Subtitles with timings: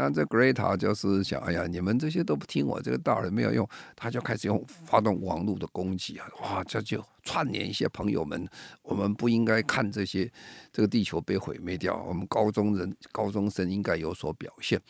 [0.00, 8.48] 那这 Greta 就是想，哎呀，你们这些都不听我这个道理没有用，他就开始用发动网络的攻击啊，哇，这就串联一些朋友们，
[8.82, 10.30] 我们不应该看这些，
[10.72, 14.80] 这个地球被毁灭掉，我们高中人、高中生应该有所表现，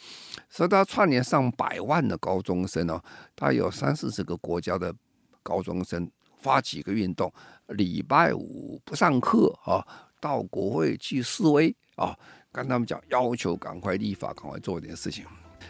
[0.50, 3.02] 所以他串联上百万的高中生哦，
[3.34, 4.94] 他有三四十个国家的
[5.42, 7.32] 高中生发起一个运动，
[7.68, 9.82] 礼拜五不上课啊，
[10.20, 12.14] 到国会去示威啊。
[12.58, 15.24] 跟他们讲，要求赶快立法，赶快做一点事情，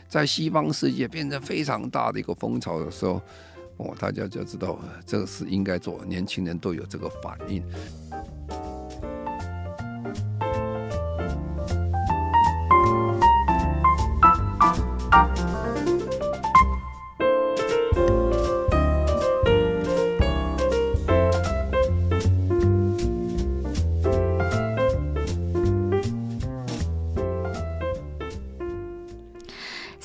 [0.09, 3.20] 在西方世界变成非常大的一个风潮的时候，
[3.77, 7.62] 哦，大家就知道这个是应该做，年轻人都有这个反应。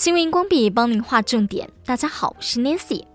[0.04, 1.70] 新闻光笔帮您画重点。
[1.86, 3.06] 大家好，我是 Nancy。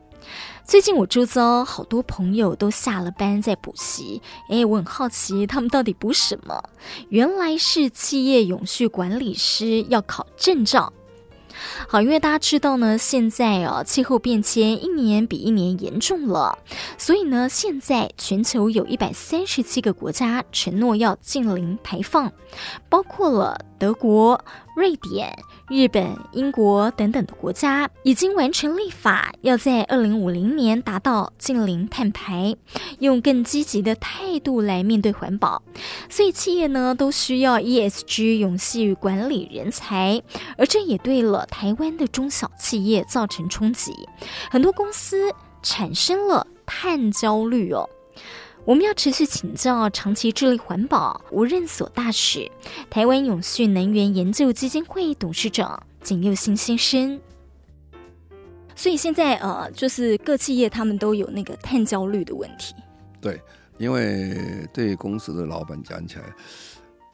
[0.64, 6.64] 最近我周遭好多朋友都下了班在补习，哎，我很好奇他们到底补什么？
[7.10, 10.90] 原来是企业永续管理师要考证照。
[11.88, 16.56] 好，因为大家知道呢，现在啊，气候变迁一年比一年严重了，
[16.96, 22.32] 所以呢，现在全球有一百三十七个国家承诺要净零排放，
[22.88, 24.42] 包括了德国、
[24.76, 25.36] 瑞典、
[25.68, 32.56] 日本、英国等等的国家已经完成立法，要在二零五零年达到净零碳排，
[33.00, 35.62] 用更积极的态度来面对环保。
[36.08, 40.22] 所以企业呢都需要 ESG 永续管理人才，
[40.56, 43.92] 而这也对了台湾的中小企业造成冲击，
[44.50, 45.30] 很多公司
[45.62, 47.86] 产生了碳焦虑哦。
[48.68, 52.52] 我们要持续请教长期致力环保无任所大使、
[52.90, 57.18] 台湾永续能源研究基金会董事长简又新先生。
[58.76, 62.74] 所以现在呃，就是各企业他们都有那个碳焦虑的问题。
[63.22, 63.40] 对，
[63.78, 64.36] 因为
[64.70, 66.24] 对公司的老板讲起来，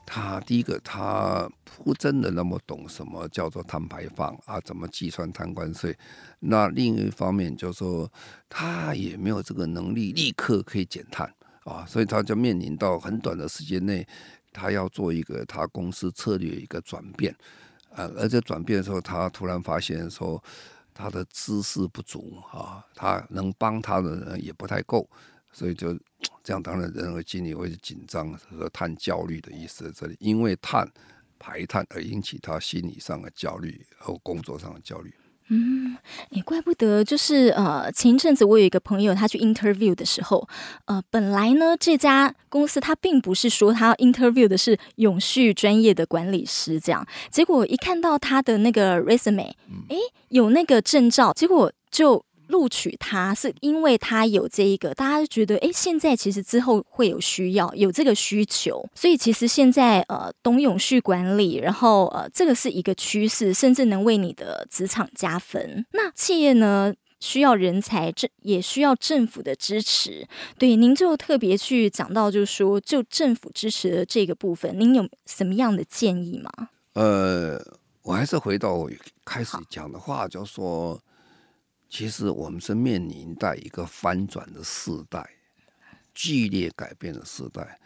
[0.04, 1.48] 他第一个他
[1.84, 5.96] 不真的那么懂什么叫做碳排放啊，怎么计算碳关税。
[6.40, 8.10] 那另一方面就是说，
[8.48, 11.32] 他也没有这个能力立刻可以减碳。
[11.64, 14.06] 啊，所以他就面临到很短的时间内，
[14.52, 17.34] 他要做一个他公司策略一个转变，
[17.90, 20.42] 啊，而且转变的时候，他突然发现说
[20.92, 25.08] 他的知识不足啊，他能帮他的人也不太够，
[25.52, 25.92] 所以就
[26.42, 30.86] 这样，当然人和心理会紧张，和碳焦虑的意思这里，因为碳
[31.38, 35.12] 排碳而引起他心理上的焦虑和工作上的焦虑。
[35.48, 35.96] 嗯，
[36.30, 40.48] 也怪不得，就是呃，前一阵子我有一个朋友，他去 interview 的时候，
[40.86, 49.52] 呃，本来呢这家公司他并不是说他 interview 的是永续专业的管理师这样，结果一看到他的那个 resume，
[49.88, 49.96] 哎，
[50.28, 52.24] 有那个证照，结果就。
[52.54, 65.84] 录取他是因为他有这一个，大家觉得哎，现在其实之后会有需要，有这个需求，所以其实现在呃，懂永续管理，然后呃，这个是一个趋势，甚至能为你的职场加分。
[65.90, 70.24] 那企业呢，需要人才，这也需要政府的支持。
[70.56, 76.50] 对，您就特别去讲到，就是说，就政府支持的这个部分，您有什么样的建议吗？
[76.92, 77.60] 呃，
[78.02, 78.88] 我还是回到
[79.24, 81.00] 开始讲的话，就说。
[81.94, 85.24] 其实我们是面临在一个翻转的时代，
[86.12, 87.78] 剧烈改变的时代，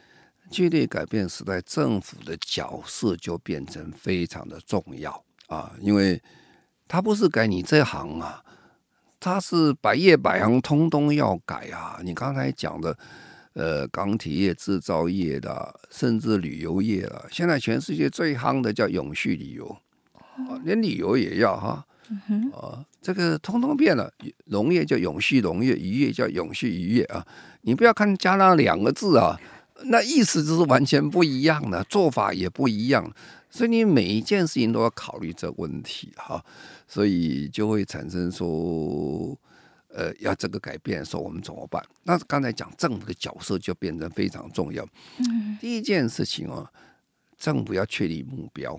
[0.50, 5.74] 剧烈改变的时代，政府的角色就变成非常的重要啊！
[5.82, 6.22] 因为
[6.86, 8.42] 他不是改你这行啊，
[9.20, 12.00] 他是百业百行通通要改啊！
[12.02, 12.98] 你刚才讲的，
[13.52, 19.76] 呃，钢铁业、制造业的，甚至旅游业了，现在全世界最夯的叫永续旅游，
[20.64, 21.84] 连旅游也要哈。
[22.30, 24.12] 嗯、啊，这个通通变了。
[24.48, 27.26] 农业叫永续农业，渔业叫永续渔业啊。
[27.62, 29.34] 你不要看加那两个字啊，
[29.84, 33.10] 那意思就是完全不一样的，做法也不一样。
[33.48, 36.44] 所以你每一件事情都要考虑这个问题哈、啊。
[36.86, 39.34] 所以就会产生说，
[39.88, 41.82] 呃，要这个改变，说我们怎么办？
[42.02, 44.86] 那刚才讲政府的角色就变得非常重要。
[45.20, 46.68] 嗯，第一件事情哦。
[47.38, 48.78] 政府要确立目标。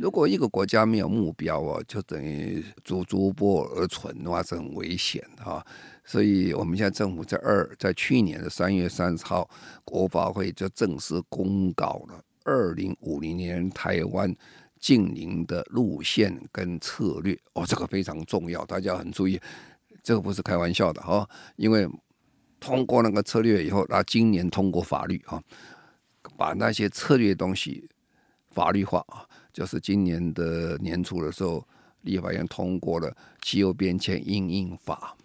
[0.00, 5.64] 如果一个国家没有目标哦，就等于逐逐波而存的话，是很危险哈。
[6.04, 9.48] 所以，我们现在政府在二，在去年的三月三十号，
[9.84, 14.34] 国发会就正式公告了二零五零年台湾
[14.78, 17.38] 近邻的路线跟策略。
[17.52, 19.40] 哦，这个非常重要，大家很注意，
[20.02, 21.26] 这个不是开玩笑的哈。
[21.56, 21.88] 因为
[22.58, 25.40] 通过那个策略以后，那今年通过法律哈。
[26.36, 27.88] 把那些策略东西
[28.50, 31.66] 法律化啊，就是今年的年初的时候，
[32.02, 35.16] 立法院通过了气候变迁应应法。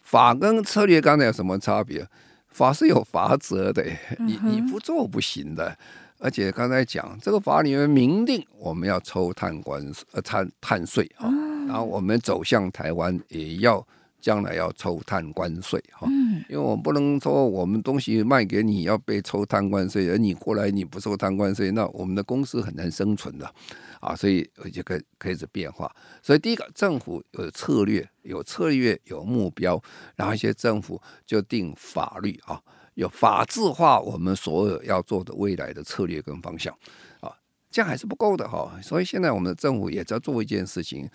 [0.00, 2.06] 法跟策略刚才有什么差别？
[2.48, 3.84] 法是有法则的，
[4.18, 5.76] 你你不做不行的。
[6.18, 11.28] 而且刚才讲这个法里面明定我们要抽碳关呃碳碳税啊，
[11.66, 13.86] 然后我们走向台湾也要
[14.20, 16.08] 将来要抽碳关税哈，
[16.48, 23.52] 因为我们不能说我们东西卖给你要被抽碳关税，而你过来你不收碳关税，那我们的公司很难生存的
[24.00, 25.90] 啊，所以就开开始变化。
[26.22, 29.82] 所以第一个政府有策略，有策略有目标，
[30.16, 32.60] 然后一些政府就定法律啊。
[32.94, 36.74] 有法制化我们所有要做的未来的策略跟方向，
[37.20, 37.30] 啊，
[37.70, 38.72] 这样还是不够的哈。
[38.82, 41.06] 所以现在我们的政府也在做一件事情，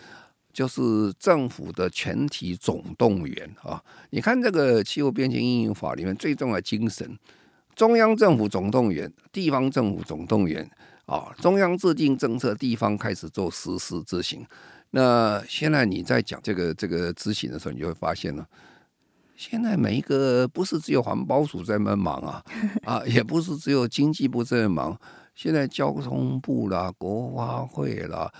[0.54, 3.82] 就是政府的全体总动员啊。
[4.10, 7.18] 你看这个气候变迁因应法里面最重要的精神：
[7.76, 10.70] 中央政府总动员，地方政府总动员
[11.06, 11.34] 啊。
[11.40, 14.46] 中央制定政策，地方开始做实施执行。
[14.92, 18.46] 那现在你在讲这个这个执行的时候，你就会发现了。
[19.38, 22.44] 现在每一个不是只有环保署在那忙啊，
[22.86, 25.00] 啊，也不是只有经济部在那忙。
[25.34, 28.32] 现在交通部啦、国发会啦，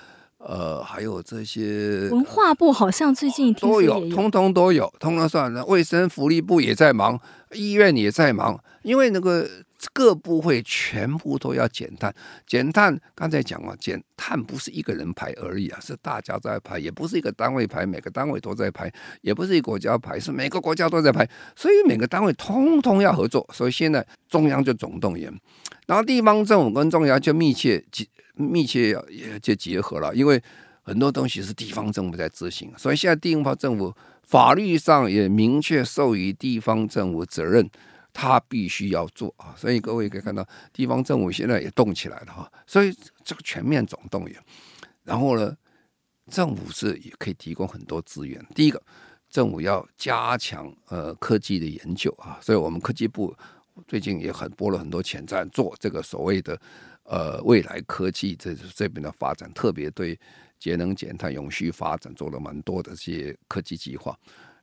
[0.46, 5.66] 呃，还有这些文化部好像最近都有，通通都有，通通算了。
[5.66, 7.20] 卫生福利部也在忙，
[7.54, 9.48] 医院也在忙，因为那个。
[9.94, 12.14] 各部会全部都要减碳，
[12.46, 13.00] 减碳。
[13.16, 18.92] 刚才讲了，减碳不是一个人排而已啊，是大家在排，也不是一个单位排，每个单位都在排，
[19.22, 23.48] 也不是一个国家排，是每个国家都在排，所以每个单位通通要合作。
[23.54, 25.34] 所以现在中央就总动员，
[25.88, 28.06] 然后地方政府跟中央就密切结
[28.36, 30.42] 密切也就结合了，因为
[30.84, 33.94] 很多东西是地方政府在执行，所以现在地方政府
[34.24, 37.70] 法律上也明确授予地方政府责任。
[38.14, 42.52] 他必须要做啊，所以各位可以看到，地方政府现在也动起来了哈。
[42.68, 44.36] 所以这个全面总动员，
[45.04, 45.56] 然后呢，
[46.30, 48.46] 政府是也可以提供很多资源。
[48.54, 48.82] 第一个，
[49.30, 53.36] 政府要加强呃科技的研究啊，所以我们科技部
[53.88, 56.60] 最近也很拨了很多钱在做这个所谓的
[57.04, 60.20] 呃未来科技这这边的发展，特别对
[60.60, 64.18] 节能减碳、永续发展做了蛮多的这些科技计划。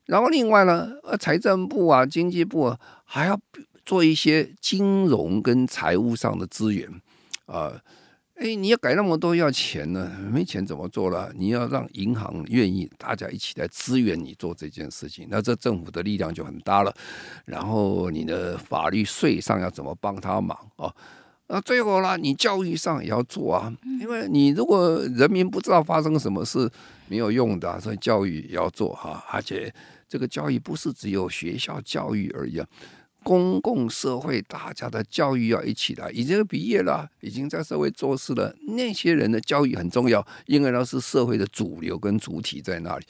[0.08, 3.38] 然后另外呢，呃，财政部啊、经济部啊，还要
[3.84, 6.88] 做一些金融跟财务上的资源，
[7.44, 7.82] 啊、呃，
[8.36, 11.30] 哎，你要改那么多要钱呢，没钱怎么做了？
[11.36, 16.94] 你要让银行愿意大家一起来支援你做这件事情，那这政府的力量就很大了。
[17.44, 20.90] 然后你的法律税上要怎么帮他忙啊？
[21.48, 26.70] 那最后啦，你教育上也要做啊，因为你如果人民不知道发生什么事，
[27.08, 29.74] 没有用的，所以教育也要做哈，而且。
[30.10, 32.66] 这个教育不是只有学校教育而已啊，
[33.22, 36.10] 公共社会大家的教育要一起来。
[36.10, 43.04] 已经毕业了，已经在社会做事了，那些人的教育很重要，因为那是社会的主流跟主体在那里。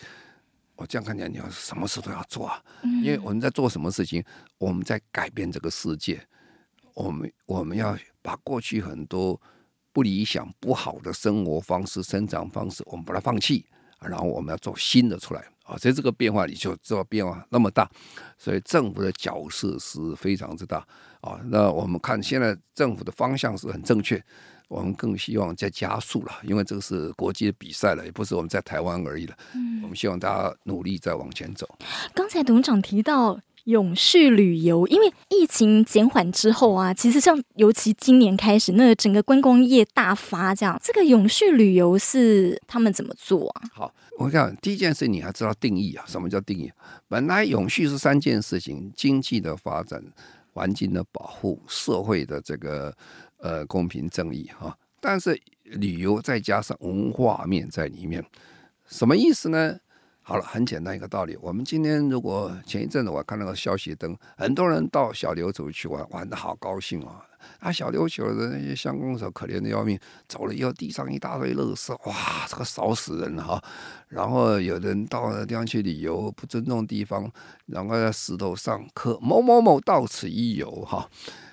[0.74, 2.60] 我这样看起来，你要什么事都要做啊，
[3.04, 4.20] 因为我们在做什么事情，
[4.58, 6.20] 我们在改变这个世界。
[6.98, 9.40] 我们我们要把过去很多
[9.92, 13.64] 不理想、不好的生活方式、生长方式，我们把它放弃，
[14.00, 15.44] 然后我们要做新的出来。
[15.62, 17.88] 啊，所以这个变化你就知道变化那么大，
[18.36, 20.78] 所以政府的角色是非常之大
[21.20, 21.38] 啊。
[21.44, 24.20] 那我们看现在政府的方向是很正确，
[24.66, 29.36] 我们更希望再加速了，因为这个是国际的比赛了，也不是我们在台湾而已了。
[29.54, 31.68] 嗯，我们希望大家努力再往前走。
[32.14, 33.38] 刚才董事长提到。
[33.68, 43.62] 永续旅游，因为疫情减缓之后啊，其实像尤其今年开始，那整个观光业大发，这样，这个永续旅游是他们怎么做啊？
[43.74, 46.04] 好，我讲第一件事，你还知道定义啊？
[46.08, 46.72] 什么叫定义？
[47.08, 50.02] 本来永续是三件事情：经济的发展、
[50.54, 52.96] 环境的保护、社会的这个
[53.36, 54.74] 呃公平正义哈。
[54.98, 58.24] 但是旅游再加上文化面在里面，
[58.88, 59.76] 什么意思呢？
[60.28, 61.34] 好了，很简单一个道理。
[61.40, 67.24] 我们今天如果前一阵子我看那个消息灯，很多人到小琉球去玩，玩的好高兴啊！
[67.60, 72.14] 啊，小琉球的那些乡公所可怜的要命，走了以后地上一大堆垃圾，哇，
[72.46, 73.64] 这个扫死人了哈！
[74.08, 77.32] 然后有人到那地方去旅游，不尊重地方，
[77.64, 81.08] 然后在石头上刻某某某到此一游哈，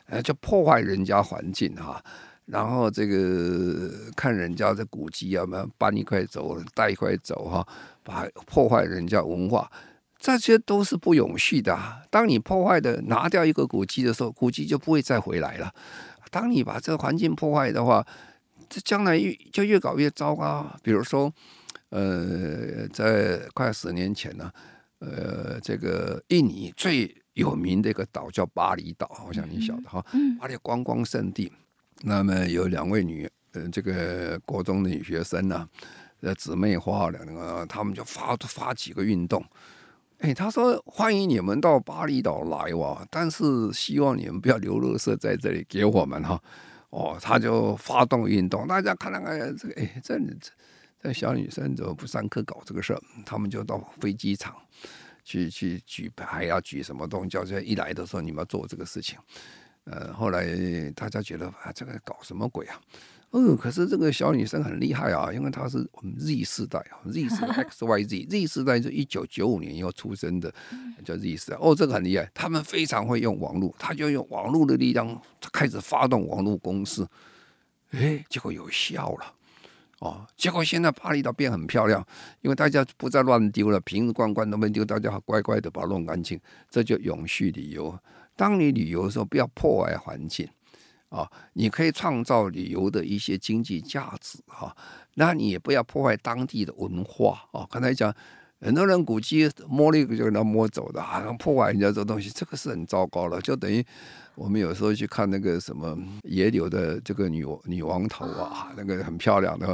[0.08, 2.03] 呃，就破坏人家环境哈。
[2.46, 7.68] 然后这个看人家的古迹啊，嘛搬一块走，带一块走哈，
[8.04, 9.68] 把破坏人家文化，
[10.20, 12.04] 这些都是不永续的啊。
[12.12, 15.74] 当你破坏的拿掉一个古迹的时候，古迹就不会再回来了。
[16.30, 18.06] 当你把这个环境破坏的话，
[18.70, 20.70] 这将来越就越搞越糟糕。
[20.84, 21.34] 比如说，
[21.90, 24.52] 呃，在快十年前呢，
[25.00, 30.06] 呃，这个印尼最有名的一个岛叫巴厘岛，我想你晓得哈，
[30.40, 31.52] 巴厘观光圣地。
[32.08, 35.68] 那么有两位女呃这个国中的女学生啊，
[36.22, 39.44] 呃姊妹花两个，他们就发发几个运动。
[40.20, 43.44] 哎，他说欢迎你们到巴厘岛来哇，但是
[43.74, 46.40] 希望你们不要留垃圾在这里给我们哈。
[46.92, 50.52] 哦，他就发动运动，大家看那个这个，哎，这这
[51.02, 53.02] 这小女生怎么不上课搞这个事儿？
[53.26, 54.56] 他们就到飞机场
[55.24, 57.30] 去去举牌啊，举什么东西？
[57.30, 59.18] 叫这一来的时候，你们要做这个事情。
[59.86, 60.46] 呃，后来
[60.96, 62.80] 大家觉得啊，这个搞什么鬼啊？
[63.32, 70.54] 嗯，可是这个小女生很厉害啊，因为她是我们 Z 世代啊，Z 世代 X Y Z，Z 世代是一九九五年以后出生的，
[71.04, 71.58] 叫 Z 世代。
[71.60, 77.06] 哦，这个很厉害，他们非常会用网络，他就用网络的力量开始发动网络攻势，
[77.92, 79.34] 哎，结果有效了，
[80.00, 82.06] 哦，结果现在巴厘岛变很漂亮，
[82.42, 86.39] 因为大家不再乱丢了，瓶子罐罐都没丢，大家乖乖的把它弄干净，
[86.70, 88.00] 这就永续旅游。
[88.36, 90.48] 当你旅游的时候，不要破坏环境。
[91.10, 94.75] 啊，你可以创造旅游的一些经济价值哈，
[95.13, 97.65] 那你也不要破坏当地的文化啊。
[97.70, 98.13] 刚才讲，
[98.60, 103.39] 很多人估计摸了一个就给他摸走的，好像破坏人家这东西，这个是很糟糕了。
[103.39, 103.86] 就等于
[104.36, 109.68] 我们有时候去看那个什么野柳的这个女女王头啊，那个很漂亮的，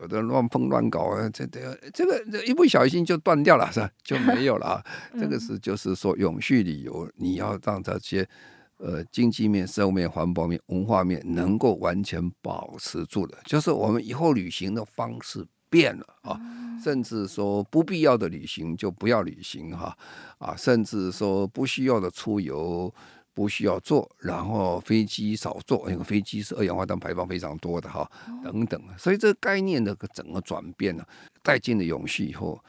[0.00, 1.60] 有的乱碰乱搞啊，这这
[1.92, 3.90] 这个一不小心就断掉了，是吧？
[4.02, 4.84] 就没有了啊。
[5.18, 8.28] 这个是就是说永续旅游，你要让这些。
[8.80, 16.40] 呃，经济面、社会面、环保面、文化面能够完全保持住的，就是我们以后旅行的方式变了啊，
[16.80, 19.98] 甚至说不必要的旅行就不要旅行哈
[20.38, 22.94] 啊，甚至说不需要的出游
[23.38, 28.10] 不需要坐，然后飞机少坐，因为飞机是二氧化碳排放非常多的哈，
[28.42, 31.04] 等等，所以这个概念的整个转变呢，
[31.40, 32.60] 带进了永续以后。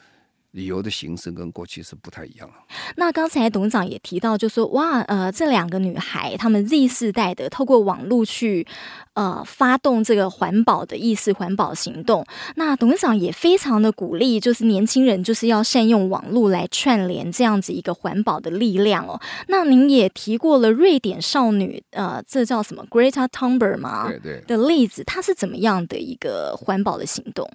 [0.52, 2.56] 旅游的形式跟过去是不太一样了。
[2.96, 8.66] 那刚才董事长也提到，就说哇，呃，这两个女孩，她们 Z 世代的，透过网络去
[9.14, 12.26] 呃发动这个环保的意识、环保行动。
[12.56, 19.20] 那董事长也非常的鼓励，就是年轻人就是要善用网络来串联这样子一个环保的力量哦。
[19.48, 24.08] 那您也提过了瑞典少女，呃，这叫什么 Greta Thunberg 吗？
[24.08, 24.42] 对对。
[24.48, 27.48] 的例子，她是怎么样的一个环保的行动？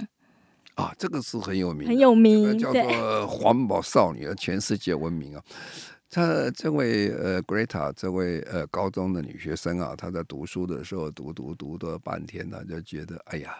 [0.74, 5.42] 啊，这个是很有名，很有名，这个、叫做 环保少女，对全世界闻名啊。
[6.10, 13.52] 她这位呃，Greta 这位呃高中的女学生啊，她在读书的时候读读读读了半天呢，就觉得哎呀，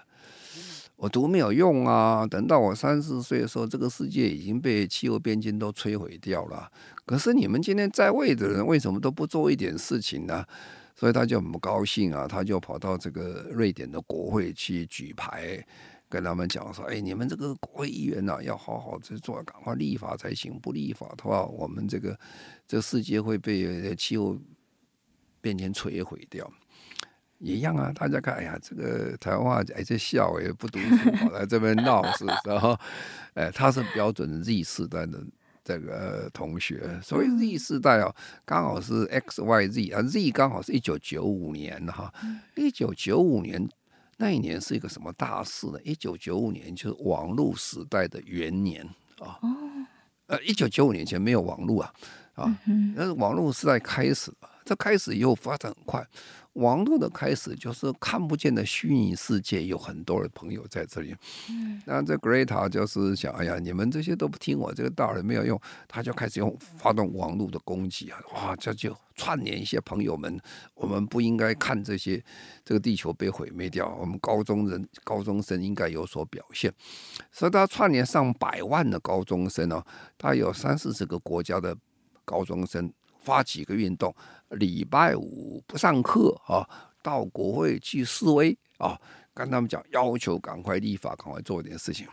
[0.96, 2.26] 我读没有用啊。
[2.26, 6.70] 等到我三十岁的时候，这个世界已经被气候变迁都摧毁掉了。
[7.04, 10.44] 可是你们今天在位的人为什么都不做一点事情呢？
[10.94, 15.64] 所以她就很不高兴啊，她就跑到这个瑞典的国会去举牌。
[16.08, 20.58] 跟他们讲说，哎，你们这个国会议员呐、啊，要好好去做，赶快立法才行。
[20.60, 22.18] 不立法的话，我们这个
[22.68, 24.38] 这个世界会被气候
[25.40, 26.48] 变迁摧毁掉。
[27.38, 32.78] 也一样啊，大家看，哎呀，这个台湾话哎，这笑也不读书，跑来这边闹事，然后，
[33.34, 35.20] 哎，他是标准 Z 世代的
[35.64, 42.12] 这个同学，所以 Z 世代啊，刚好是 X Y Z 啊，Z 刚好是一九九五年哈，
[42.54, 43.68] 一九九五年。
[44.16, 45.78] 那一年是一个什么大事呢？
[45.82, 48.84] 一九九五年就是网络时代的元年
[49.18, 49.38] 啊。
[50.26, 51.92] 呃，一九九五年前没有网络啊，
[52.34, 52.58] 啊，
[52.96, 54.48] 那是网络时代开始了。
[54.64, 56.06] 这开始以后发展很快。
[56.54, 61.14] 网络的开始就是看不见的虚拟世界，有很多的朋友在这里。
[61.50, 70.40] 嗯，那这 Greta 就是想，哎呀，你们这些都不听我这个道理没有用，他就开始用发动网络的攻击啊，哇，这就串联一些朋友们，
[70.74, 72.22] 我们不应该看这些，
[72.64, 76.72] 这个地球被毁灭掉，我们高中人、高中生应该有所表现，
[77.32, 79.84] 所以他串联上百万的高中生哦，
[80.16, 81.76] 他有三四十个国家的
[82.24, 82.92] 高中生。
[83.24, 84.14] 发几个运动，
[84.54, 86.68] 礼拜五不上课啊，
[87.02, 88.98] 到国会去示威啊，
[89.32, 92.06] 跟他们讲，要求赶快立法，赶快做点事情。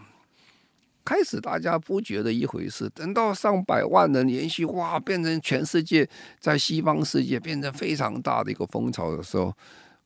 [1.03, 6.07] 开始大家不觉得一回事，等到上百万人连续哇，变成全世界
[6.39, 9.51] 在西方世界变成非常大的一个风潮的时候，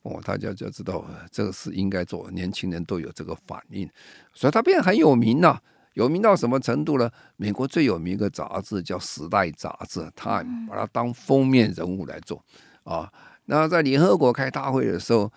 [0.04, 3.90] 哦，大家就知道这个事应该做，年轻人都有这个反应，
[4.34, 5.62] 所以他变得很有名了。
[5.96, 7.10] 有名到什么程度呢？
[7.38, 12.44] 美国最有名一个杂志叫《时代》杂志，Time，把它当封面人物来做
[12.84, 13.12] 啊。
[13.46, 15.32] 那在联合国开大会的时候，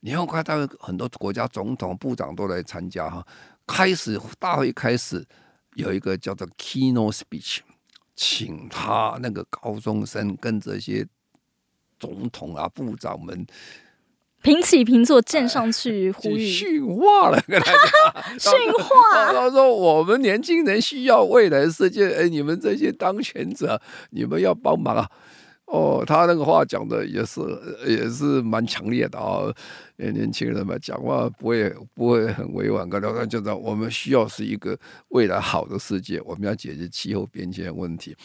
[0.00, 3.24] 联合国开大会很多国家总统、部长都来参加哈。
[3.64, 5.24] 开始大会开始
[5.74, 7.60] 有一个叫做 Keynote Speech，
[8.16, 11.06] 请他那个高中生跟这些
[12.00, 13.46] 总统啊、部长们。
[14.42, 17.72] 平起平坐站上去呼吁训话了，跟他
[18.38, 19.32] 讲训话。
[19.32, 23.80] 他说：“我们年轻人需要未来世界，哎，你们这些当权者，
[24.10, 25.08] 你们要帮忙啊！”
[25.66, 27.40] 哦，他那个话讲的也是
[27.86, 29.54] 也是蛮强烈的啊、哦。
[29.96, 38.16] 年轻人嘛，讲话不会不会很委婉，跟他就说我们需要是一个未来好的世界，我们要解决气候变迁问题，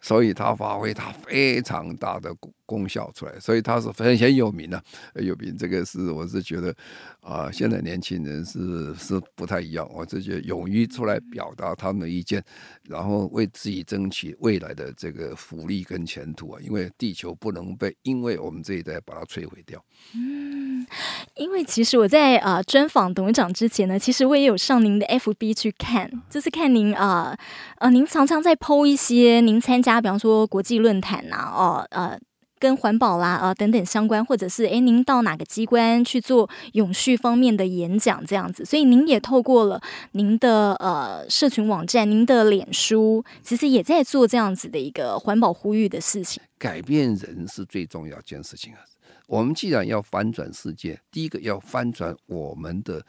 [0.00, 2.34] 所以他发挥他非常大的
[2.64, 4.82] 功效出来，所以他是很很有名的，
[5.14, 5.56] 有名。
[5.56, 6.74] 这个是我是觉得
[7.20, 12.42] 啊、现在年轻人是是不太一样，我是觉得勇于出来表达他们的意见，
[12.84, 19.84] 然后为自己争取未来的这个福利跟前途啊，因为地球不能被因为我们这一代把它摧毁掉。
[20.14, 20.67] 嗯，
[21.38, 27.36] 因为其实我在啊专访董事长之前呢，其实我也有上您的 FB 去看，就是看您啊
[27.78, 32.18] 呃，您常常在 PO 一些您参加，比方说国际论坛呐，哦呃。
[32.60, 39.80] 跟环保啦啊、呃、等等相关，或者是诶，您到哪个机关去做永续方面的演讲这样子，所以您也透过了
[40.10, 46.42] 您的呃社群网站、您的脸书，其实也在做这样子的一个环保呼吁的事情。
[46.58, 48.80] 改变人是最重要一件事情啊！
[49.28, 53.06] 我们既然要翻转世界，第一个要翻转我们的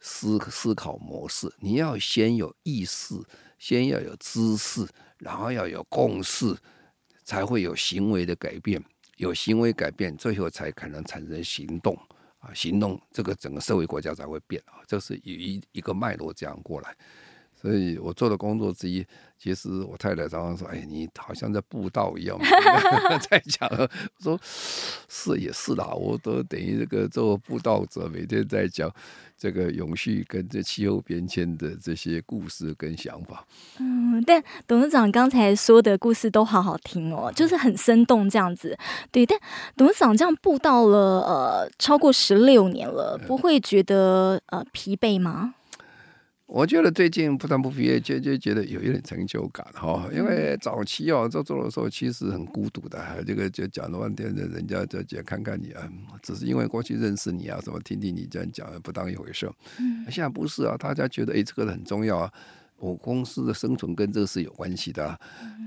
[0.00, 3.14] 思思考模式，你要先有意识，
[3.58, 4.86] 先要有知识，
[5.16, 6.54] 然后要有共识。
[7.22, 8.82] 才会有行为的改变，
[9.18, 11.96] 有行为改变，最后才可能产生行动
[12.40, 12.50] 啊！
[12.52, 14.82] 行动，这个整个社会国家才会变啊！
[14.84, 16.92] 这是一一个脉络这样过来。
[17.54, 19.06] 所以我做的工作之一，
[19.38, 22.36] 其实我太太常常说：“哎，你好像在布道一样。
[23.30, 23.70] ”在讲，
[24.18, 24.40] 说
[25.12, 28.88] 是也是啦，我都等于这个做布道者，每天在讲
[29.36, 33.44] 这个永续跟这气候变迁的这些故事跟想法。
[33.80, 38.78] 嗯，但董事长刚才说的故事都好好听哦，就是很生动这样子。
[39.10, 39.36] 对，但
[39.76, 45.54] 董事长这样布道了呃超过十六年了，不会觉得呃疲惫吗？
[46.52, 50.10] 我觉得最近不但不疲惫，就就觉得有一点成就感哈。
[50.12, 55.88] 因为早期哦做做的时候，其实很孤独的，这个就讲了半天的，人家就讲看看你啊，
[56.20, 59.48] 只是因为过去认识你啊，什么听听你这样讲，不当一回事。
[59.78, 62.32] 嗯，现在不是啊，大家觉得哎，这个很重要啊。
[62.78, 65.16] 我公司的生存跟这个是有关系的啊，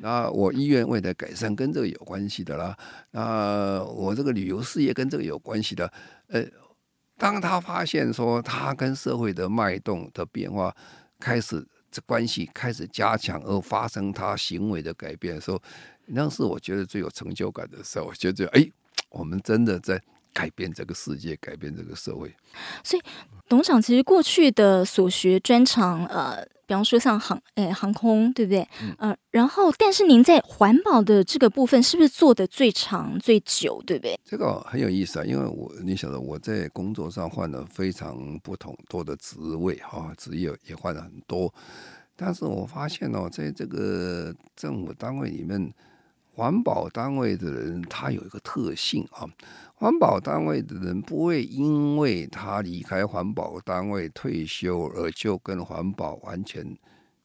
[0.02, 2.76] 那我医院未来改善跟这个有关系的啦，
[3.12, 5.90] 那我这个旅游事业跟这个有关系的，
[6.28, 6.44] 呃。
[7.18, 10.76] 当他发现说他跟社会的脉动的变化
[11.20, 15.62] 开始这关系开始加强，而发生他行为的改变的时候，
[16.08, 18.06] 那是我觉得最有成就感的时候。
[18.06, 18.68] 我觉得，哎，
[19.10, 20.02] 我们真的在
[20.34, 22.34] 改变这个世界，改变这个社会。
[22.84, 23.04] 所以，
[23.48, 26.46] 董事长其实过去的所学专长，呃。
[26.66, 28.66] 比方说像航诶航空对不对？
[28.82, 34.18] 嗯、呃，然后但是您在环保的这个部分是不是做的最长最久，对不对？
[34.24, 41.54] 这个很有意思啊，因为我你晓得我在工作上换了非常不同多的职位哈，职业也换了很多，
[42.16, 45.72] 但是我发现哦，在这个政府单位里面，
[46.36, 49.30] 环保单位的人他有一个特性啊。
[49.76, 56.66] 环保单位的人不会因为他离开环保单位退休而就跟环保完全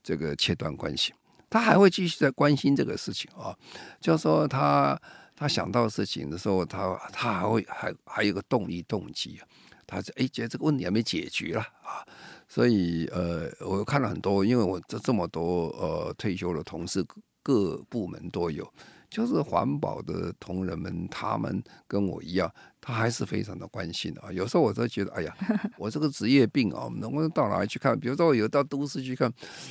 [0.02, 1.12] 这个切断关系，
[1.48, 3.56] 他还会继续在关心这个事情啊。
[4.00, 5.00] 就是说他
[5.36, 9.46] 他想到事情的时候，他他还会还还有个动力动机啊。
[9.86, 12.04] 他说：“哎，觉得这个问题还没解决了啊。”
[12.48, 17.04] 所以呃，我看了很多，因为我这这么多呃退休的同事，
[17.42, 18.68] 各部门都有。
[19.08, 22.52] 就是环保的同仁们，他们跟我一样。
[22.80, 24.32] 他还是非常的关心的啊！
[24.32, 25.36] 有时候我都觉得，哎呀，
[25.76, 27.98] 我这个职业病啊，能不能到哪里去看？
[27.98, 29.30] 比如说，我有到都市去看，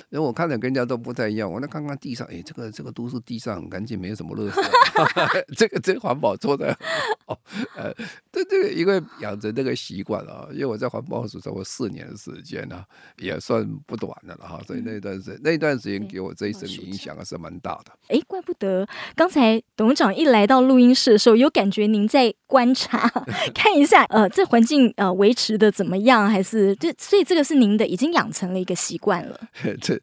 [0.10, 1.52] 因为我看的跟人家都不太一样。
[1.52, 5.46] 我来看看地上，哎，这个这个都市地上很干净，没有什么垃圾。
[5.56, 6.78] 这个这个环保做的
[7.26, 7.38] 哦，
[7.76, 7.94] 呃，
[8.32, 12.84] 这这个因为养成这个习惯啊，因为我在环保署超过四年的时间呢，
[13.18, 14.62] 也算不短的了哈。
[14.68, 17.92] 所以那段时间那段时间给我这一生影响还是蛮大的。
[18.10, 22.97] 哎，怪不得刚才董事长一来到录音室的时候，有感觉您在观察。
[23.54, 26.30] 看一下，呃，这环境呃维持的怎么样？
[26.30, 29.40] 还是这，所以这个是您的已经养成了一个习惯了。
[29.82, 29.94] 这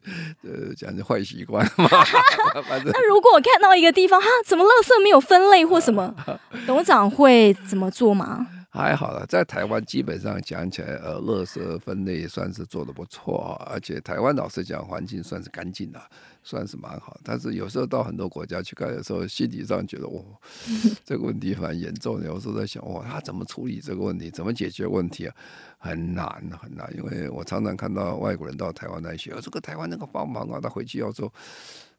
[0.43, 1.87] 呃，讲是坏习惯嘛。
[2.85, 6.13] 那如果我看到一个地方哈，怎么垃圾没有分类或什么，
[6.65, 8.47] 董事长会怎么做吗？
[8.75, 16.01] 还好了，在台湾基本上讲起来，呃，垃圾分类算是做得不错，而且台湾老实讲，环境算是干净的。
[16.47, 20.21] 算是蛮好，但是有时候到很多国家去看的时候，心理上觉得哇，
[21.03, 22.27] 这个问题蛮严重的。
[22.27, 24.29] 有时候在想，哇，他怎么处理这个问题？
[24.29, 25.35] 怎么解决问题啊？
[25.79, 26.27] 很难
[26.61, 31.33] 很难，因为我常常看到外国人到台湾来学，这个台湾那个帮忙啊，他回去要做。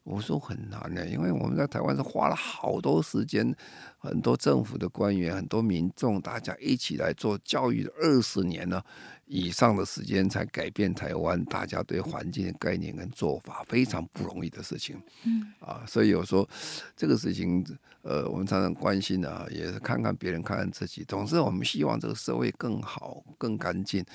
[0.09, 3.53] 我说很难呢，因为我们在台湾是花了好多时间，
[3.97, 8.81] 很多政府的官员、很多民众，大家一起来做教育的二十年呢
[9.25, 14.95] 以上的时间，才改变台湾大家对环境的概念跟做法，非常不容易的事情。
[15.25, 16.47] 嗯啊，所以有时候
[16.95, 17.65] 这个事情，
[18.01, 21.03] 呃，我们常常关心啊，也是看看别人，看看自己。
[21.03, 24.05] 总之，我们希望这个社会更好、更干净，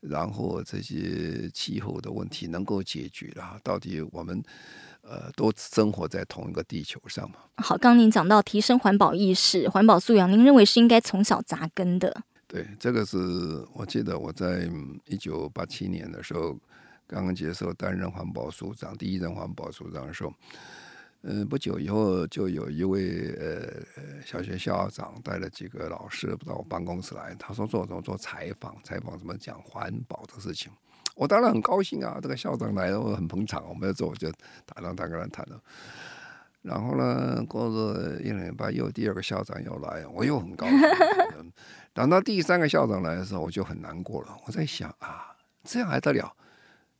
[0.00, 3.58] 然后这些气候的问题能够解决了。
[3.64, 4.42] 到底我们。
[5.08, 7.36] 呃，都生活在同一个地球上嘛。
[7.56, 12.22] 好，刚刚您讲到提升环保意识、环保素养，您认为是应该从小扎根的？
[12.46, 13.16] 对，这个是
[13.72, 14.70] 我记得我在
[15.06, 16.58] 一九八七年的时候，
[17.06, 20.32] 刚刚接受担任环保署长，第一任环保署长的时候，
[21.22, 30.70] 嗯、呃，不久以后就有一位呃小学校长带了几个老师到我办公室来，他说做什么做采访，采访怎么讲环保的事情。
[31.18, 33.68] 我当然很高兴啊，这个校长来了，我很捧场。
[33.68, 34.30] 我们要做，我就
[34.64, 35.60] 谈了，谈跟他谈了。
[36.62, 40.78] 然后呢，过了一两礼拜，又第二个校长又来，我又很高兴。
[41.92, 44.36] 等到第三个校长来的时候，我就很难过了。
[44.46, 46.32] 我在想啊，这样还得了？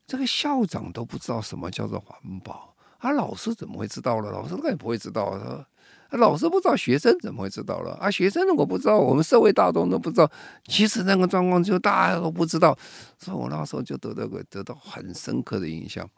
[0.04, 4.32] 这个校长都不知道什么叫做环保，啊，老师怎么会知道了？
[4.32, 5.64] 老师他也不会知道啊。
[6.12, 7.92] 老师不知道，学生怎么会知道了？
[8.00, 10.30] 啊，学生如果不知道，我们社会大众都不知道。
[10.66, 12.76] 其实那个状况就大家都不知道，
[13.18, 16.08] 所以我那时候就得到个得到很深刻的印象。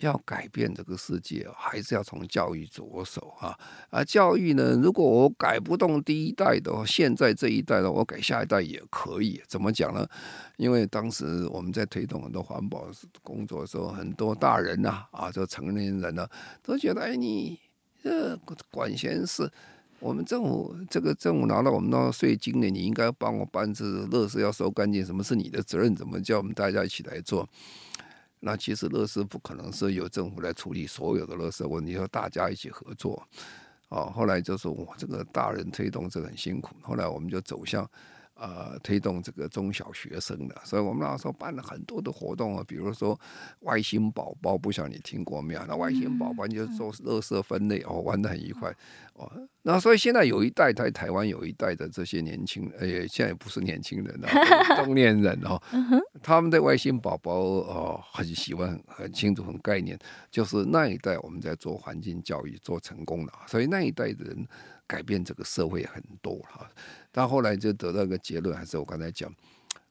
[0.00, 3.56] 要改变这个世界，还是要从教育着手啊！
[3.88, 9.40] 啊，教育呢，如果我改不动第一代的，现在这一代的，我改下一代也可以。
[9.48, 10.06] 怎么讲呢？
[10.58, 12.86] 因为当时我们在推动很多环保
[13.22, 16.28] 工作的时候，很多大人呐，啊，就成年人呢，
[16.62, 17.58] 都觉得，哎，你。
[18.06, 18.38] 这
[18.70, 19.50] 管闲事，
[19.98, 25.92] 我们政府这个政府拿到我们那税金呢，你应该帮我办这乐事要收干净，什么是你的责任？
[25.96, 27.48] 怎么叫我们大家一起来做？
[28.38, 33.20] 那其实乐事不可能是由政府来处理所有的乐事问题，要大家一起合作。
[33.88, 37.88] 哦，后来就说我这个大人推动这很辛苦，后来我们就走向。
[38.38, 43.18] 呃，推动这个中小学生的，所以我们那时候办了很多的活动啊，比如说
[43.60, 45.64] 外星宝宝，不晓得你听过没有？
[45.66, 48.70] 那外星宝宝就做垃圾分类哦，玩的很愉快
[49.14, 49.32] 哦。
[49.62, 54.28] 那所以现在有一代在台湾有一代的这些年轻，哎，现在也不是年轻人了，
[54.84, 55.58] 中年人哦，
[56.22, 59.98] 他们对外星宝宝哦很喜欢，很清楚，很概念，
[60.30, 64.46] 就是那一代我们在做环境教育做成功了，所以那一代的人。
[64.88, 66.64] 改变这个社会很多哈，
[67.16, 69.32] 但后来就得到一个结论，还是我刚才讲，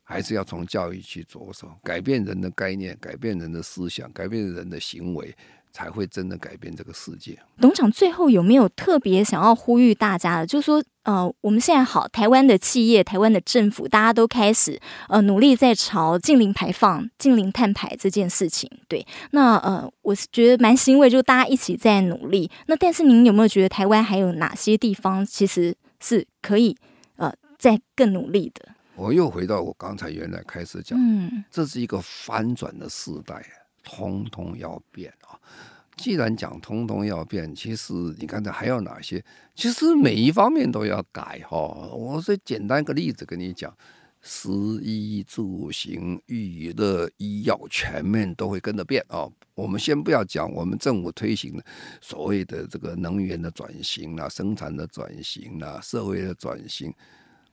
[0.03, 5.35] 还是要从教育去着手，改变人的概念，改变人的思想，改变人的行为。
[5.75, 7.37] 才会真的改变这个世界。
[7.59, 10.47] 董事长最后有没有特别想要呼吁大家的？
[10.47, 18.71] 就是说，呃，我们现在好，台湾的企业、台湾的政府，大家都开始呃努力在朝近零排放、近零碳排这件事情。
[18.87, 22.49] 对，那呃，我是觉得蛮欣慰，就大家一起在努力。
[22.67, 26.77] 那但是您有没有觉得台湾还有哪些地方其实是可以
[27.57, 28.69] 再更努力的？
[28.95, 33.45] 我又回到我刚才原来开始讲，嗯，这是一个翻转的时代。
[33.87, 35.37] 通通要变啊！
[35.95, 39.23] 既然讲通通要变，其实你看这还有哪些？
[39.53, 41.57] 其实每一方面都要改哈。
[41.93, 43.71] 我是简单一个例子跟你讲：
[44.23, 44.49] 食
[44.81, 49.29] 衣住行、娱乐、医药，全面都会跟着变啊。
[49.53, 51.63] 我们先不要讲我们政府推行的
[52.01, 56.91] 所谓的这个能源的转型啊、生产的转型啊、社会的转型。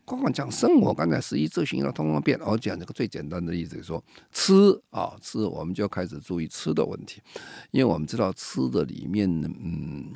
[0.05, 2.39] 光光讲生活，刚才食衣住行了通通变。
[2.45, 4.53] 我讲这个最简单的例子，说吃
[4.91, 7.23] 啊，吃我们就要开始注意吃的问题，
[7.71, 10.13] 因为我们知道吃的里面，嗯，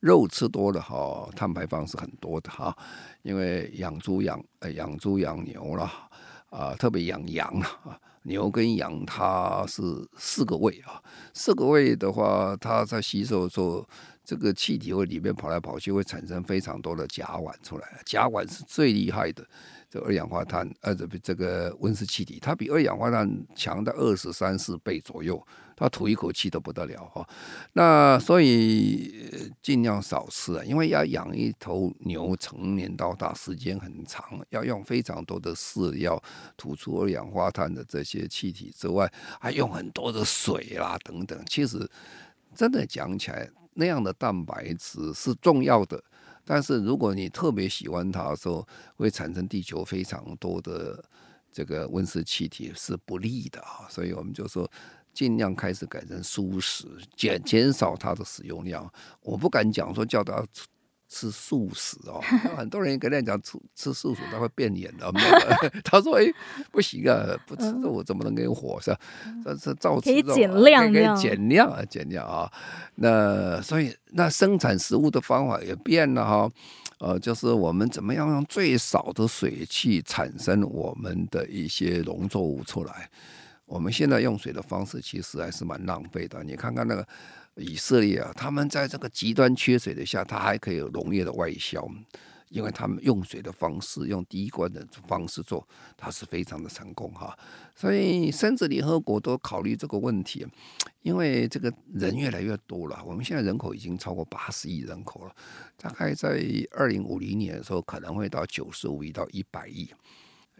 [0.00, 2.76] 肉吃多了哈，碳排放是很多的哈。
[3.22, 5.90] 因为养猪养呃养猪养牛了
[6.50, 7.48] 啊，特别养羊
[7.84, 9.82] 啊，牛跟羊它是
[10.16, 11.00] 四个胃啊，
[11.32, 13.86] 四个胃的话，它在吸收的时候。
[14.24, 18.00] 这个气体会里面跑来跑去，会产生非常多的甲烷出来。
[18.06, 19.44] 甲烷是最厉害的，
[19.90, 25.44] 这二氧化碳，呃，这这个温室气体，它比二氧化碳强的二十三四倍左右，
[25.76, 27.28] 它吐一口气都不得了哈。
[27.72, 36.22] 那所以尽量少吃啊，因为要养一头牛成年到大时间很长，要用非常多的饲料
[36.56, 41.42] 吐出二氧化碳的这些气体之外，还用很多的水啦等等。
[41.48, 41.90] 其实
[42.54, 43.50] 真的讲起来。
[43.74, 46.02] 那样的蛋白质是重要的，
[46.44, 51.02] 但是如果你特别喜欢它的时候，会产生地球非常多的
[51.50, 53.86] 这个温室气体，是不利的啊。
[53.88, 54.70] 所以我们就说，
[55.12, 58.90] 尽量开始改成素食，减减少它的使用量。
[59.20, 60.44] 我不敢讲说叫它
[61.12, 62.20] 吃素食哦。
[62.56, 65.12] 很多人跟他讲吃吃素食他会变脸的，
[65.84, 66.24] 他说哎
[66.70, 68.98] 不行啊，不吃肉怎么能给火是吧？
[69.44, 72.50] 这这照吃肉可以减量，可以减量啊，减量啊。
[72.94, 76.50] 那所以那生产食物的方法也变了哈。
[76.98, 83.10] 呃，就是我们怎么样用最少的水去产生我们的一些农作物出来？
[83.66, 86.44] 我们现在用水的方式其实还是蛮浪费的。
[86.44, 87.06] 你看看那个
[87.56, 91.88] 以色列啊，他们在这个极端缺水的下，他还可以有农业的外销。
[92.48, 97.34] 因为他们用水的方式，用滴灌的方式做，它是非常的成功哈。
[97.74, 100.46] 所以甚至联合国都考虑这个问题，
[101.00, 105.34] 因为这个人越来越多了，我们现在人口已经超过八十亿人口了，
[105.78, 109.88] 大概在二零五零年的时候可能会到九十五亿到一百亿。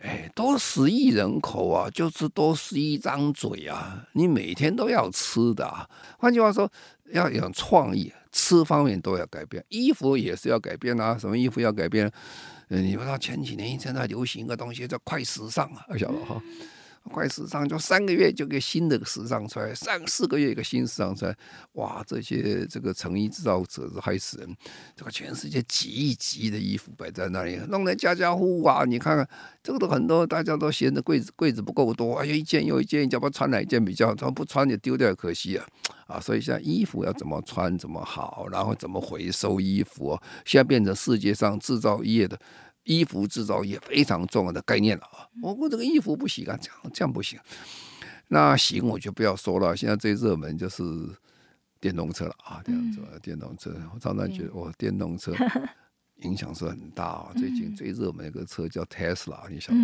[0.00, 5.88] 哎，多十亿人口啊，就是多十亿张嘴啊，你每天都要吃的啊。
[6.18, 6.70] 换句话说，
[7.12, 8.12] 要有创意。
[8.34, 11.18] 吃方面都要改变，衣服也是要改变啊。
[11.18, 12.10] 什么衣服要改变？
[12.68, 16.42] 嗯，你不知道前几年一直在流行一个东西叫快时尚啊，晓得哈？
[17.10, 21.36] 快时尚就三个月就个新的时尚出来，三四个月一个新时尚出来，
[21.72, 22.02] 哇！
[22.06, 24.56] 这些这个成衣制造者是害死人，
[24.94, 29.28] 这个全世界几亿几的衣服摆在那里，弄得家家户户啊，你看看
[29.62, 34.14] 这个都很多，大家都嫌着柜子柜子不够多，哎呀，一件又一件，你叫不穿哪一件比较好？
[34.14, 35.66] 他不穿就丢掉，可惜啊！
[36.06, 42.38] 啊，所以现在衣服要怎么穿怎么好，然后怎么回收衣服，现在变成世界上制造业的。
[42.84, 45.28] 衣服制造业非常重要的概念了啊！
[45.42, 47.38] 我我这个衣服不洗啊，这样这样不行。
[48.28, 49.76] 那行我就不要说了。
[49.76, 50.82] 现在最热门就是
[51.78, 53.70] 电动车了啊，这样子电动车。
[53.94, 55.32] 我常常觉得，我电动车
[56.22, 57.32] 影响是很大啊。
[57.36, 59.76] 最近最热门一个车叫 Tesla，你想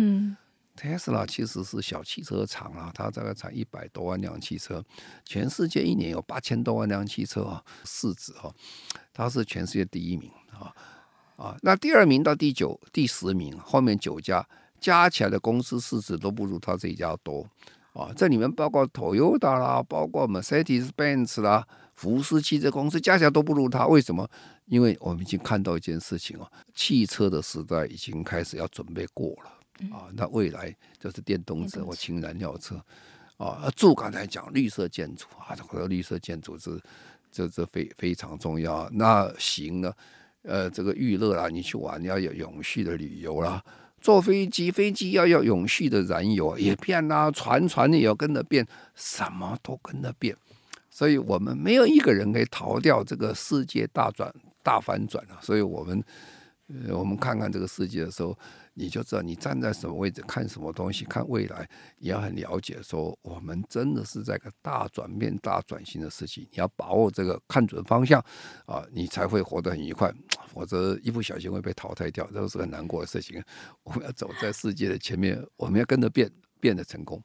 [0.75, 4.83] ，Tesla 其实是小汽车厂啊，它大概产一百多万辆汽车，
[5.25, 8.51] 全世界一年有八千多万辆汽车啊，市值啊，
[9.13, 10.73] 它是全世界第一名啊。
[11.39, 14.45] 啊，那第二名到第九、第十名，后面九家
[14.77, 17.47] 加起来的公司市值都不如他这一家多。
[17.93, 23.87] 啊，这里面包括 Toyota 啦，包括 Mercedes-Benz 啦，福斯汽车公司加起来都不如他。
[23.87, 24.29] 为什么？
[24.65, 29.95] 因为我们已经看到一件事情哦，汽车的时代已经开始要准备过了。
[29.95, 32.75] 啊，那未来就是电动车或氢燃料车。
[33.37, 36.79] 啊，住刚才讲绿色建筑啊，这个绿色建筑是
[37.31, 38.89] 这这非非常重要。
[38.91, 39.93] 那行呢？
[40.43, 43.63] 呃，这个娱乐啦，你去玩你要有永续的旅游啦。
[44.01, 50.35] 坐飞机，飞机要有永续的燃油也变啦，船船也要跟着变，什么都跟着变。
[50.89, 55.37] 所以我们没有一个人可以逃掉这个世界大转大反转了。
[55.41, 56.03] 所以我们，
[56.67, 58.37] 呃，我们看看这个世界的时候。
[58.79, 62.81] 你就知道你站在什么位置看什么东西，看未来也要很了解。
[62.81, 68.23] 说我们真的是在个大转变、大转型的时期，你要把握这个看准方向
[68.65, 70.09] 啊，你才会活得很愉快。
[70.53, 73.43] 否则一不小心会被淘汰掉，这是很难过的事情。
[73.83, 77.21] 我们要走在世界的前面，我们要跟着变，变得成功。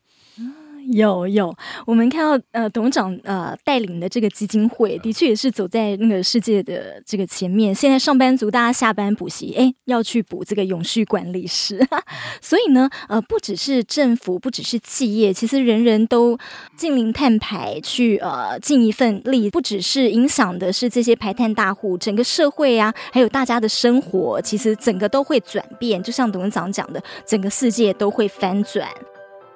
[0.92, 1.54] 有有，
[1.86, 7.74] 我们看到呃，董事长呃带领的这个基金会，的确也是走在那个世界的这个前面。
[7.74, 11.86] 现在上班族大家下班补习，哎，要去补这个永续管理师。
[12.40, 16.38] 所以呢，呃，不只是政府，不只是企业，其实人人都
[16.76, 19.48] 近零碳排去呃尽一份力。
[19.50, 26.02] 不只是影响的是这些排碳大户，整个社会啊，还有大家的生活，其实整个都会转变。
[26.02, 28.88] 就像董事长讲的，整个世界都会翻转。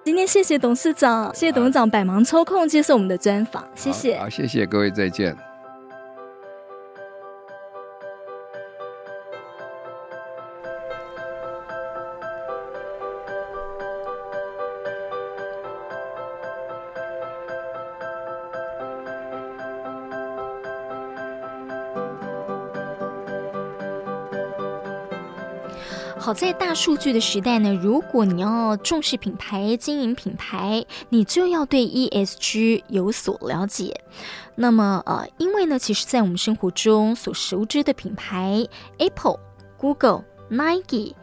[0.08, 4.18] 今天谢谢董事长，谢谢董事长百忙抽空接受我们的专访，谢谢。
[4.18, 5.36] 好，谢谢各位，再见。
[26.28, 33.98] 好在大数据的时代呢，如果你要重视品牌、经营品牌，你就要对 ESG 有所了解。
[34.54, 38.62] 那么，呃，因为呢，其实，在我们生活中所熟知的品牌
[38.98, 39.40] ，Apple、
[39.78, 41.14] Google、Nike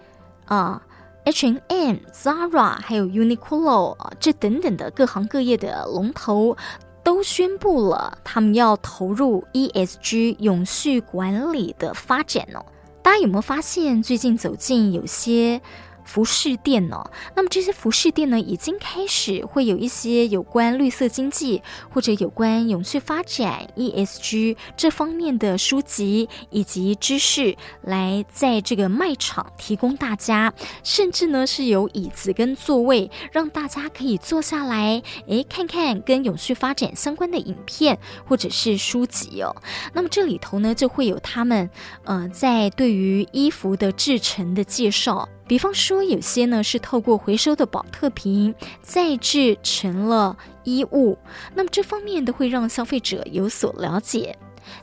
[0.45, 0.81] 啊、
[1.23, 6.57] 呃、H&M、Zara，还有 Uniqlo 啊，这等等的各行各业的龙头，
[7.03, 12.65] 都宣布了他们要投入 ESG 永续管理的发展哦。
[13.05, 15.61] 大家有没有发现，最近走进有些
[16.05, 17.03] 服饰店呢，
[17.35, 39.55] 那么这些服饰店呢，已经开始会有一些有关绿色经济或者有关永续发展 ESG 这方面的书籍以及知识，来在这个卖场提供大家，甚至呢是有椅子跟座位，让大家可以坐下来，诶，看看跟永续发展相关的影片或者是书籍哦。
[39.93, 41.69] 那么这里头呢，就会有他们
[42.03, 45.27] 呃在对于衣服的制成的介绍。
[45.47, 51.17] 比方说，有些呢是透过回收的宝特瓶再制成了衣物，
[51.53, 54.37] 那么这方面都会让消费者有所了解，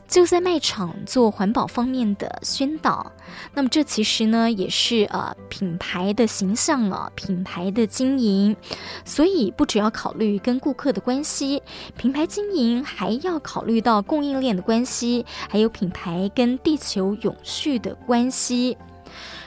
[0.07, 3.11] 就在卖场做环保方面的宣导。
[3.53, 8.55] 那么这其实呢也是呃品牌的形象啊，品牌的经营，
[9.03, 11.61] 所以不只要考虑跟顾客的关系，
[11.97, 18.77] 品牌经营还要考虑到供应链的关系，还有品牌跟地球永续的关系。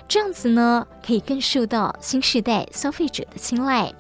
[0.09, 3.93] 这样子呢，可以更受到新世代消费者的青睐。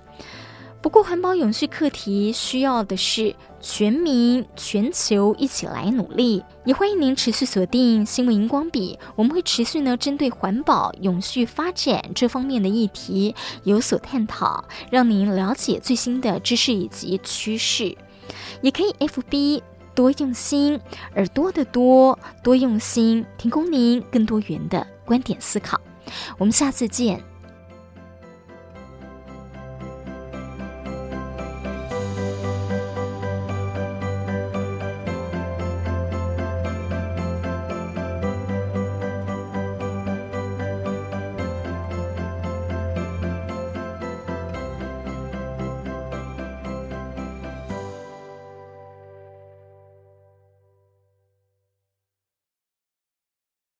[0.80, 6.44] 不过，环保永续课题需要的是全民、全球一起来努力。
[6.64, 17.96] 也欢迎您持续锁定新闻荧光笔，我们会持续呢针对环保永续发展这方面的议题有所探讨，让您了解最新的知识以及趋势。
[18.60, 20.80] 也可以 FB 多用心，
[21.16, 25.80] 耳朵的多多用心，提供您更多元的观点思考。
[26.38, 27.22] 我们下次见。